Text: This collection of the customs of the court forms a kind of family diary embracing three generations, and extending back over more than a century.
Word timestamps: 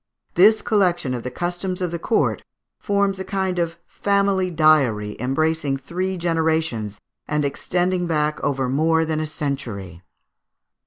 This 0.33 0.63
collection 0.63 1.13
of 1.13 1.21
the 1.21 1.29
customs 1.29 1.79
of 1.79 1.91
the 1.91 1.99
court 1.99 2.43
forms 2.79 3.19
a 3.19 3.23
kind 3.23 3.59
of 3.59 3.77
family 3.85 4.49
diary 4.49 5.15
embracing 5.19 5.77
three 5.77 6.17
generations, 6.17 6.99
and 7.27 7.45
extending 7.45 8.07
back 8.07 8.43
over 8.43 8.67
more 8.67 9.05
than 9.05 9.19
a 9.19 9.27
century. 9.27 10.01